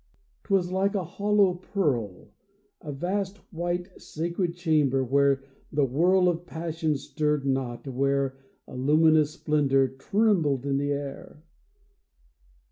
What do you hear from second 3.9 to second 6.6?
sacred chamber, where the whirl Of